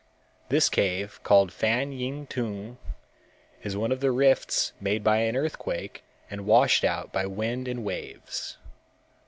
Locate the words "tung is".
2.25-3.77